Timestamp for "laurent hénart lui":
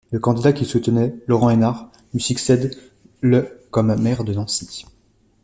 1.27-2.21